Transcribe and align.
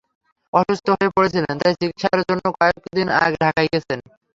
অসুস্থ 0.53 0.87
হয়ে 0.91 1.13
পড়েছিলেন, 1.15 1.53
তাই 1.61 1.73
চিকিৎসার 1.79 2.19
জন্য 2.29 2.43
কয়েক 2.57 2.83
দিন 2.97 3.07
আগে 3.17 3.37
ঢাকায় 3.43 3.69
গেছেন। 3.73 3.99